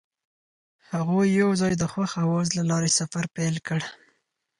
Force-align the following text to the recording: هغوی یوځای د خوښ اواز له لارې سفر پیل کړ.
هغوی 0.93 1.27
یوځای 1.41 1.73
د 1.77 1.83
خوښ 1.91 2.11
اواز 2.23 2.47
له 2.57 2.63
لارې 2.69 2.89
سفر 2.99 3.23
پیل 3.35 3.55
کړ. 3.67 3.79